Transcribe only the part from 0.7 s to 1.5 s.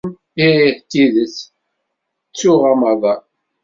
d tidet,